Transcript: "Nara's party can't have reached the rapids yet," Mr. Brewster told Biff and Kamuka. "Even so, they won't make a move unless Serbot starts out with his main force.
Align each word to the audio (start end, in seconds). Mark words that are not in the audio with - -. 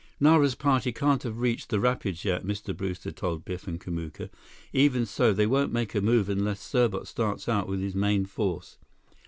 "Nara's 0.19 0.55
party 0.55 0.91
can't 0.91 1.21
have 1.21 1.37
reached 1.37 1.69
the 1.69 1.79
rapids 1.79 2.25
yet," 2.25 2.43
Mr. 2.43 2.75
Brewster 2.75 3.11
told 3.11 3.45
Biff 3.45 3.67
and 3.67 3.79
Kamuka. 3.79 4.31
"Even 4.73 5.05
so, 5.05 5.31
they 5.31 5.45
won't 5.45 5.71
make 5.71 5.93
a 5.93 6.01
move 6.01 6.27
unless 6.27 6.59
Serbot 6.59 7.05
starts 7.05 7.47
out 7.47 7.67
with 7.67 7.81
his 7.81 7.93
main 7.93 8.25
force. 8.25 8.79